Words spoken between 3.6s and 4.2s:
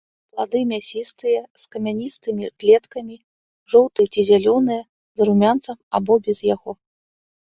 жоўтыя